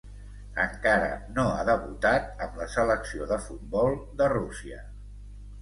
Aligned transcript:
Encara 0.61 1.09
no 1.35 1.43
ha 1.57 1.67
debutat 1.67 2.41
amb 2.47 2.57
la 2.63 2.67
Selecció 2.79 3.29
de 3.33 3.41
futbol 3.47 3.95
de 4.23 4.31
Rússia. 4.39 4.83